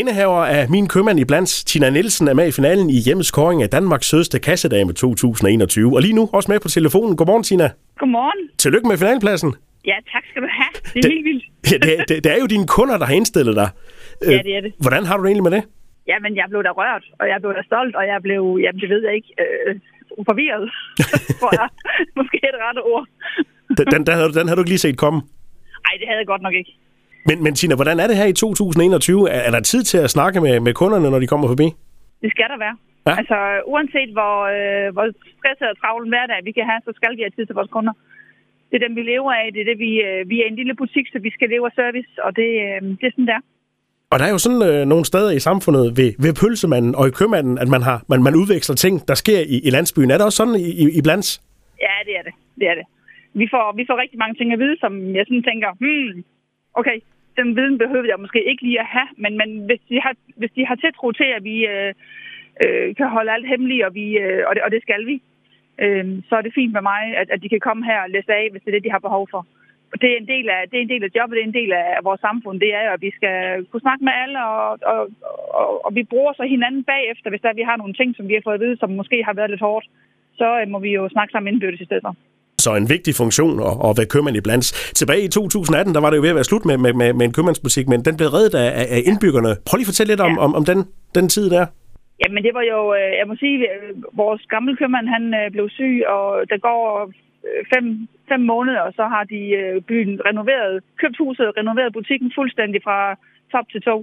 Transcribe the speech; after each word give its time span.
Indehaver 0.00 0.42
af 0.58 0.68
Min 0.74 0.86
Købmand 0.88 1.18
i 1.20 1.24
Blands, 1.24 1.64
Tina 1.64 1.90
Nielsen, 1.90 2.28
er 2.28 2.34
med 2.34 2.46
i 2.48 2.52
finalen 2.58 2.90
i 2.90 2.98
hjemmets 3.06 3.30
kåring 3.30 3.62
af 3.62 3.68
Danmarks 3.70 4.06
sødeste 4.06 4.38
kassedame 4.38 4.92
2021. 4.92 5.94
Og 5.96 6.00
lige 6.02 6.14
nu 6.18 6.22
også 6.32 6.48
med 6.52 6.60
på 6.60 6.68
telefonen. 6.68 7.16
Godmorgen, 7.16 7.42
Tina. 7.48 7.68
Godmorgen. 8.00 8.40
Tillykke 8.58 8.88
med 8.88 8.96
finalpladsen. 9.02 9.50
Ja, 9.90 9.96
tak 10.12 10.24
skal 10.30 10.42
du 10.42 10.48
have. 10.60 10.72
Det 10.94 11.04
er 11.04 11.08
helt 11.14 11.24
vildt. 11.30 11.44
Ja, 11.72 11.76
det, 11.86 12.08
det, 12.08 12.16
det 12.24 12.30
er 12.34 12.38
jo 12.44 12.46
dine 12.46 12.66
kunder, 12.76 12.96
der 12.98 13.06
har 13.10 13.14
indstillet 13.20 13.54
dig. 13.60 13.68
Øh, 14.24 14.32
Ja, 14.32 14.38
det 14.48 14.56
er 14.56 14.60
det. 14.66 14.72
Hvordan 14.84 15.02
har 15.08 15.16
du 15.16 15.22
det 15.22 15.28
egentlig 15.30 15.46
med 15.48 15.54
det? 15.56 15.62
Jamen, 16.10 16.32
jeg 16.40 16.46
blev 16.52 16.62
da 16.68 16.70
rørt, 16.80 17.04
og 17.20 17.24
jeg 17.32 17.36
blev 17.42 17.52
da 17.58 17.62
stolt, 17.70 17.94
og 18.00 18.04
jeg 18.12 18.18
blev, 18.26 18.42
jamen 18.64 18.80
det 18.82 18.88
ved 18.92 19.00
jeg 19.06 19.14
ikke, 19.18 19.30
øh, 19.42 19.70
forvirret, 20.30 20.64
tror 21.40 21.52
jeg. 21.62 21.68
Måske 22.18 22.36
et 22.52 22.58
rette 22.66 22.80
ord. 22.92 23.04
Den, 23.78 23.86
den, 23.92 24.00
den, 24.06 24.14
havde, 24.18 24.28
du- 24.32 24.36
den 24.38 24.46
havde 24.48 24.56
du 24.58 24.62
ikke 24.64 24.74
lige 24.76 24.84
set 24.86 24.96
komme. 25.04 25.18
Nej, 25.86 25.94
det 26.00 26.06
havde 26.08 26.20
jeg 26.22 26.26
godt 26.32 26.42
nok 26.46 26.54
ikke. 26.60 26.72
Men, 27.28 27.36
men 27.44 27.52
Tina, 27.58 27.74
hvordan 27.80 27.98
er 28.02 28.06
det 28.10 28.16
her 28.20 28.28
i 28.32 28.32
2021? 28.32 29.30
Er, 29.30 29.40
er 29.48 29.52
der 29.56 29.60
tid 29.72 29.82
til 29.90 29.98
at 30.06 30.10
snakke 30.16 30.38
med, 30.46 30.54
med 30.66 30.72
kunderne, 30.80 31.10
når 31.10 31.20
de 31.22 31.26
kommer 31.32 31.48
forbi? 31.48 31.68
Det 32.22 32.30
skal 32.34 32.48
der 32.52 32.58
være. 32.66 32.76
Ja. 33.08 33.14
Altså, 33.20 33.38
uanset 33.72 34.10
hvor, 34.16 34.34
øh, 34.56 34.86
hvor 34.94 35.06
stresset 35.36 35.68
og 35.72 35.76
travl 35.80 36.08
hverdag 36.12 36.40
vi 36.48 36.52
kan 36.58 36.64
have, 36.70 36.80
så 36.86 36.92
skal 36.98 37.12
vi 37.16 37.22
have 37.24 37.34
tid 37.36 37.46
til 37.46 37.54
vores 37.60 37.70
kunder. 37.76 37.94
Det 38.68 38.74
er 38.76 38.84
dem, 38.86 38.94
vi 39.00 39.02
lever 39.12 39.32
af. 39.40 39.46
Det 39.54 39.60
er 39.64 39.68
det, 39.70 39.78
vi, 39.86 39.92
øh, 40.08 40.20
vi 40.30 40.36
er 40.42 40.46
en 40.46 40.58
lille 40.60 40.74
butik, 40.82 41.06
så 41.12 41.18
vi 41.26 41.30
skal 41.36 41.48
leve 41.54 41.64
af 41.70 41.74
service, 41.80 42.10
og 42.26 42.30
det, 42.40 42.50
øh, 42.66 42.78
det 43.00 43.06
er 43.08 43.14
sådan 43.16 43.30
der. 43.32 43.40
Og 44.12 44.16
der 44.18 44.24
er 44.28 44.32
jo 44.36 44.42
sådan 44.46 44.62
øh, 44.70 44.80
nogle 44.92 45.04
steder 45.04 45.30
i 45.38 45.40
samfundet 45.48 45.84
ved, 45.98 46.10
ved 46.24 46.32
pølsemanden 46.40 46.92
og 46.98 47.04
i 47.08 47.12
købmanden, 47.18 47.54
at 47.62 47.68
man, 47.74 47.82
har, 47.88 47.98
man, 48.10 48.20
man 48.26 48.34
udveksler 48.40 48.76
ting, 48.76 48.94
der 49.10 49.16
sker 49.24 49.40
i, 49.54 49.56
i 49.68 49.70
landsbyen. 49.76 50.10
Er 50.10 50.18
der 50.18 50.24
også 50.28 50.40
sådan 50.42 50.58
i, 50.68 50.70
i, 50.82 50.84
i 50.98 51.00
blands? 51.06 51.28
Ja, 51.86 51.94
det 52.08 52.14
er 52.18 52.24
det. 52.28 52.34
Det 52.60 52.66
er 52.72 52.76
det. 52.80 52.86
Vi 53.40 53.46
får, 53.52 53.64
vi 53.80 53.84
får 53.88 53.96
rigtig 54.02 54.18
mange 54.22 54.34
ting 54.38 54.48
at 54.52 54.58
vide, 54.64 54.76
som 54.82 54.92
jeg 55.16 55.24
sådan 55.28 55.44
tænker, 55.50 55.70
hmm, 55.82 56.24
okay, 56.80 56.96
den 57.40 57.56
viden 57.56 57.78
behøver 57.78 58.08
jeg 58.12 58.20
måske 58.24 58.40
ikke 58.50 58.62
lige 58.62 58.80
at 58.80 58.92
have, 58.96 59.08
men, 59.22 59.32
men 59.40 59.50
hvis, 59.68 59.82
de 59.90 60.00
har, 60.04 60.14
hvis 60.40 60.52
de 60.56 60.66
har 60.66 60.76
tiltro 60.76 61.06
til, 61.12 61.28
at 61.36 61.44
vi 61.50 61.56
øh, 61.72 61.92
øh, 62.64 62.94
kan 62.98 63.08
holde 63.16 63.32
alt 63.32 63.48
hemmeligt, 63.52 63.84
og, 63.86 63.94
vi, 63.94 64.06
øh, 64.24 64.42
og, 64.48 64.52
det, 64.54 64.62
og 64.62 64.70
det 64.74 64.82
skal 64.82 65.02
vi, 65.10 65.16
øh, 65.84 66.04
så 66.28 66.32
er 66.36 66.42
det 66.42 66.56
fint 66.58 66.72
med 66.72 66.82
mig, 66.90 67.02
at, 67.20 67.28
at 67.34 67.42
de 67.42 67.48
kan 67.48 67.60
komme 67.66 67.82
her 67.90 68.00
og 68.04 68.10
læse 68.10 68.32
af, 68.40 68.48
hvis 68.50 68.62
det 68.62 68.70
er 68.70 68.76
det, 68.76 68.84
de 68.84 68.96
har 68.96 69.06
behov 69.08 69.24
for. 69.30 69.42
Og 69.92 69.96
det 70.02 70.08
er 70.12 70.16
en 70.16 70.28
del 70.34 70.46
af, 70.48 70.60
det 70.70 70.76
er 70.76 70.82
en 70.82 70.94
del 70.94 71.04
af 71.04 71.14
jobbet, 71.16 71.36
det 71.36 71.42
er 71.42 71.50
en 71.52 71.60
del 71.60 71.72
af 71.72 72.04
vores 72.08 72.20
samfund. 72.20 72.60
Det 72.60 72.74
er 72.74 72.82
jo, 72.86 72.92
at 72.96 73.02
vi 73.06 73.10
skal 73.18 73.66
kunne 73.66 73.86
snakke 73.86 74.04
med 74.04 74.12
alle, 74.22 74.38
og, 74.44 74.78
og, 74.92 75.00
og, 75.60 75.86
og 75.86 75.94
vi 75.94 76.02
bruger 76.02 76.32
så 76.32 76.42
hinanden 76.42 76.84
bagefter, 76.84 77.30
hvis 77.30 77.40
der 77.40 77.60
vi 77.60 77.62
har 77.62 77.76
nogle 77.76 77.94
ting, 77.94 78.16
som 78.16 78.28
vi 78.28 78.34
har 78.34 78.40
fået 78.44 78.54
at 78.54 78.60
vide, 78.60 78.76
som 78.76 78.90
måske 78.90 79.24
har 79.24 79.34
været 79.34 79.50
lidt 79.50 79.66
hårdt. 79.68 79.86
Så 80.40 80.60
øh, 80.60 80.68
må 80.68 80.78
vi 80.78 80.90
jo 80.98 81.08
snakke 81.08 81.32
sammen 81.32 81.52
indbyrdes 81.52 81.80
i 81.80 81.84
stedet 81.84 82.02
for. 82.06 82.14
Så 82.64 82.70
en 82.82 82.88
vigtig 82.94 83.12
funktion 83.22 83.54
at, 83.68 83.74
at 83.86 83.92
være 83.98 84.08
købmand 84.12 84.36
i 84.36 84.46
blands. 84.46 84.66
Tilbage 85.00 85.22
i 85.28 85.28
2018, 85.28 85.94
der 85.94 86.00
var 86.04 86.10
det 86.10 86.16
jo 86.16 86.22
ved 86.26 86.34
at 86.34 86.38
være 86.40 86.50
slut 86.50 86.64
med, 86.70 86.76
med, 86.84 86.92
med, 87.00 87.08
med 87.18 87.24
en 87.28 87.34
købmandsbutik, 87.36 87.86
men 87.92 88.00
den 88.06 88.14
blev 88.18 88.28
reddet 88.36 88.54
af, 88.64 88.70
af 88.96 89.00
indbyggerne. 89.10 89.50
Prøv 89.66 89.76
lige 89.76 89.86
at 89.86 89.92
fortælle 89.92 90.10
lidt 90.12 90.24
om, 90.28 90.32
Ja. 90.32 90.44
om, 90.44 90.50
om 90.58 90.64
den, 90.70 90.78
den 91.18 91.26
tid 91.34 91.46
der. 91.56 91.64
Jamen 92.22 92.42
det 92.46 92.52
var 92.58 92.64
jo, 92.74 92.80
øh, 92.98 93.10
jeg 93.20 93.26
må 93.30 93.34
sige, 93.42 93.56
øh, 93.72 93.90
vores 94.22 94.42
gamle 94.54 94.72
købmand 94.78 95.06
han 95.16 95.24
øh, 95.40 95.46
blev 95.54 95.66
syg, 95.78 95.94
og 96.16 96.26
der 96.50 96.58
går 96.68 96.84
fem, 97.72 97.84
fem 98.30 98.40
måneder, 98.52 98.80
og 98.88 98.92
så 98.98 99.04
har 99.14 99.24
de 99.32 99.40
byen 99.90 100.14
renoveret, 100.28 100.72
købt 101.00 101.16
huset 101.22 101.46
og 101.48 101.54
renoveret 101.60 101.92
butikken 101.92 102.30
fuldstændig 102.38 102.80
fra 102.86 102.98
top 103.52 103.66
til 103.72 103.82
to. 103.82 103.96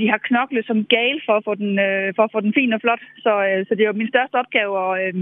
De 0.00 0.06
har 0.12 0.20
knoklet 0.28 0.64
som 0.66 0.78
gal 0.94 1.18
for 1.26 1.34
at 1.36 1.44
få 1.48 1.54
den, 1.62 1.72
for 2.16 2.22
at 2.24 2.32
få 2.34 2.40
den 2.40 2.52
fin 2.58 2.72
og 2.76 2.80
flot, 2.80 3.02
så, 3.24 3.32
så 3.66 3.70
det 3.74 3.82
er 3.82 3.90
jo 3.92 4.00
min 4.02 4.12
største 4.14 4.36
opgave 4.42 4.72
at, 4.98 5.14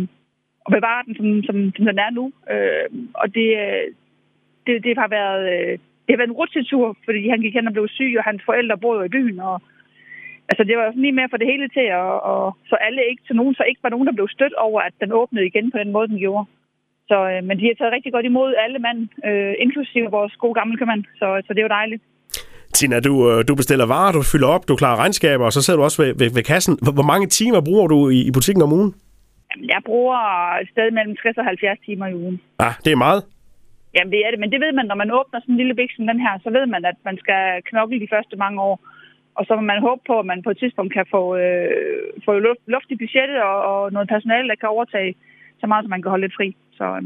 og 0.65 0.71
bevare 0.77 1.03
den, 1.07 1.15
som, 1.19 1.27
som, 1.47 1.57
som 1.77 1.85
den 1.91 1.99
er 2.07 2.11
nu. 2.19 2.25
Øh, 2.53 2.87
Og 3.23 3.27
det, 3.37 3.49
øh, 3.65 3.85
det, 4.67 4.75
det 4.87 4.95
har 5.03 5.09
været... 5.19 5.43
øh, 5.55 5.79
Det 6.07 6.13
har 6.13 6.21
været 6.21 6.33
en 6.35 6.41
rutsjetur, 6.41 6.87
fordi 7.07 7.21
han 7.33 7.41
gik 7.45 7.55
hen 7.57 7.71
og 7.71 7.75
blev 7.77 7.87
syg, 7.99 8.13
og 8.19 8.25
hans 8.31 8.43
forældre 8.49 8.77
bor 8.83 8.95
jo 8.99 9.03
i 9.07 9.15
byen, 9.17 9.39
og 9.51 9.57
Altså, 10.51 10.63
det 10.69 10.75
var 10.77 10.85
sådan 10.87 11.05
lige 11.07 11.19
med 11.19 11.27
at 11.27 11.33
få 11.33 11.39
det 11.43 11.53
hele 11.53 11.69
til, 11.77 11.87
og, 12.05 12.15
og 12.33 12.43
så 12.71 12.75
alle 12.87 13.03
ikke 13.11 13.23
til 13.27 13.37
nogen, 13.41 13.55
så 13.59 13.65
ikke 13.69 13.83
var 13.87 13.93
nogen, 13.95 14.07
der 14.09 14.19
blev 14.19 14.29
stødt 14.37 14.55
over, 14.67 14.81
at 14.89 14.95
den 15.03 15.11
åbnede 15.21 15.47
igen 15.51 15.67
på 15.73 15.79
den 15.83 15.91
måde, 15.93 16.09
den 16.13 16.19
gjorde. 16.25 16.45
Så, 17.11 17.17
øh, 17.31 17.41
men 17.49 17.55
de 17.61 17.67
har 17.69 17.77
taget 17.79 17.95
rigtig 17.97 18.13
godt 18.13 18.27
imod 18.31 18.51
alle 18.65 18.79
mand, 18.87 19.01
øh, 19.29 19.55
inklusive 19.65 20.09
vores 20.19 20.35
gode 20.43 20.55
gamle 20.61 20.77
købmand, 20.79 21.05
så, 21.21 21.27
så 21.47 21.51
det 21.55 21.61
er 21.61 21.69
jo 21.69 21.77
dejligt. 21.81 22.03
Tina, 22.77 23.01
du, 23.09 23.13
øh, 23.31 23.39
du 23.49 23.55
bestiller 23.61 23.87
varer, 23.95 24.13
du 24.13 24.23
fylder 24.33 24.49
op, 24.55 24.69
du 24.69 24.77
klarer 24.77 24.99
regnskaber, 25.03 25.45
og 25.45 25.53
så 25.53 25.61
sidder 25.63 25.79
du 25.79 25.85
også 25.85 25.99
ved, 26.03 26.11
ved, 26.21 26.31
ved 26.37 26.45
kassen. 26.53 26.75
Hvor, 26.85 26.93
hvor 26.99 27.09
mange 27.13 27.27
timer 27.27 27.61
bruger 27.69 27.87
du 27.95 27.99
i, 28.17 28.19
i 28.29 28.31
butikken 28.37 28.63
om 28.67 28.73
ugen? 28.79 28.91
Jamen, 29.53 29.69
jeg 29.69 29.81
bruger 29.85 30.19
et 30.63 30.69
sted 30.73 30.91
mellem 30.91 31.17
60 31.17 31.39
og 31.39 31.45
70 31.45 31.79
timer 31.87 32.07
i 32.07 32.15
ugen. 32.15 32.41
Ah, 32.59 32.75
det 32.85 32.93
er 32.93 32.97
meget. 33.07 33.23
Jamen, 33.95 34.13
det 34.13 34.21
er 34.27 34.31
det, 34.31 34.41
men 34.41 34.53
det 34.53 34.61
ved 34.61 34.73
man, 34.73 34.87
når 34.87 34.95
man 35.03 35.11
åbner 35.19 35.41
sådan 35.41 35.53
en 35.55 35.61
lille 35.63 35.75
big 35.75 35.91
som 35.97 36.07
den 36.07 36.21
her, 36.21 36.35
så 36.45 36.51
ved 36.51 36.67
man, 36.67 36.85
at 36.85 36.99
man 37.05 37.17
skal 37.23 37.63
knokle 37.71 38.01
de 38.01 38.13
første 38.15 38.37
mange 38.37 38.63
år. 38.63 38.77
Og 39.35 39.43
så 39.47 39.53
må 39.57 39.61
man 39.61 39.81
håbe 39.81 40.03
på, 40.07 40.19
at 40.19 40.27
man 40.27 40.43
på 40.43 40.51
et 40.51 40.59
tidspunkt 40.59 40.93
kan 40.93 41.07
få, 41.11 41.37
øh, 41.37 42.03
få 42.25 42.33
luft, 42.39 42.63
luft 42.67 42.89
i 42.91 42.97
budgettet 42.97 43.43
og, 43.43 43.59
og 43.73 43.93
noget 43.93 44.09
personale, 44.09 44.49
der 44.49 44.55
kan 44.55 44.69
overtage 44.69 45.15
så 45.61 45.67
meget, 45.67 45.85
som 45.85 45.91
man 45.91 46.03
kan 46.03 46.11
holde 46.11 46.25
lidt 46.25 46.39
fri. 46.39 46.57
Så 46.79 46.85
øh, 46.85 47.03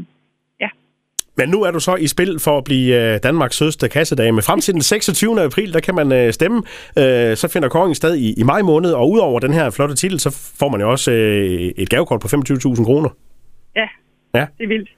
Men 1.37 1.49
nu 1.49 1.61
er 1.63 1.71
du 1.71 1.79
så 1.79 1.95
i 1.95 2.07
spil 2.07 2.39
for 2.39 2.57
at 2.57 2.63
blive 2.63 3.13
øh, 3.13 3.19
Danmarks 3.23 3.55
sødeste 3.55 3.89
kassedame. 3.89 4.41
Frem 4.41 4.59
til 4.61 4.73
den 4.73 4.81
26. 4.81 5.41
april, 5.41 5.73
der 5.73 5.79
kan 5.79 5.95
man 5.95 6.11
øh, 6.11 6.33
stemme. 6.33 6.57
Øh, 6.97 7.35
så 7.37 7.47
finder 7.53 7.69
kongen 7.69 7.95
sted 7.95 8.15
i, 8.15 8.33
i 8.39 8.43
maj 8.43 8.61
måned, 8.61 8.91
og 8.91 9.11
udover 9.11 9.39
den 9.39 9.53
her 9.53 9.69
flotte 9.69 9.95
titel, 9.95 10.19
så 10.19 10.29
får 10.59 10.69
man 10.69 10.81
jo 10.81 10.91
også 10.91 11.11
et 11.77 11.89
gavekort 11.89 12.19
på 12.21 12.27
25.000 12.27 12.85
kroner. 12.85 13.09
ja, 13.75 13.87
Ja. 14.35 14.45
det 14.57 14.63
er 14.63 14.67
vildt. 14.67 14.89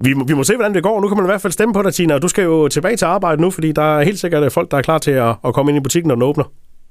Vi, 0.00 0.12
må- 0.14 0.24
vi 0.24 0.34
må 0.34 0.42
se, 0.44 0.54
hvordan 0.56 0.74
det 0.74 0.82
går. 0.82 1.00
Nu 1.00 1.08
kan 1.08 1.16
man 1.16 1.26
i 1.26 1.32
hvert 1.32 1.40
fald 1.42 1.52
stemme 1.52 1.74
på 1.74 1.82
dig, 1.82 1.94
Tina. 1.94 2.14
Og 2.14 2.22
du 2.22 2.28
skal 2.28 2.44
jo 2.44 2.68
tilbage 2.68 2.96
til 2.96 3.04
arbejde 3.04 3.42
nu, 3.42 3.50
fordi 3.50 3.72
der 3.72 3.98
er 3.98 4.02
helt 4.04 4.18
sikkert 4.18 4.52
folk, 4.52 4.70
der 4.70 4.76
er 4.76 4.82
klar 4.82 4.98
til 4.98 5.10
at, 5.10 5.34
at 5.46 5.54
komme 5.54 5.70
ind 5.70 5.78
i 5.78 5.82
butikken, 5.82 6.08
når 6.08 6.14
den 6.14 6.22
åbner. 6.22 6.44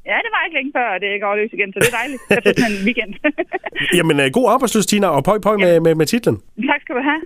Ja, 0.06 0.18
det 0.25 0.31
var 0.36 0.41
ikke 0.46 0.57
længe 0.57 0.72
før, 0.78 0.88
det 1.06 1.22
går 1.22 1.36
løs 1.36 1.50
igen, 1.53 1.74
så 1.74 1.80
det 1.80 1.88
er 1.94 1.97
dejligt. 2.02 2.22
Efter 2.38 2.53
sådan 2.63 2.78
en 2.78 2.86
weekend. 2.88 3.12
Jamen, 3.97 4.31
god 4.31 4.46
arbejdsløs, 4.53 4.86
Tina, 4.86 5.07
og 5.07 5.24
pøj 5.24 5.40
pøj 5.40 5.56
med, 5.57 5.80
med, 5.80 5.96
med 5.96 6.06
titlen. 6.06 6.36
tak 6.72 6.81
skal 6.81 6.96
du 6.96 7.02
have. 7.09 7.22